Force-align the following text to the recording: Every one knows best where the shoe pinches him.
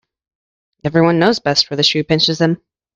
Every 0.83 1.03
one 1.03 1.19
knows 1.19 1.37
best 1.37 1.69
where 1.69 1.75
the 1.77 1.83
shoe 1.83 2.03
pinches 2.03 2.41
him. 2.41 2.59